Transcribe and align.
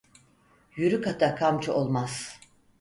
Yürük 0.75 1.07
ata 1.07 1.35
kamçı 1.35 1.73
olmaz. 1.73 2.39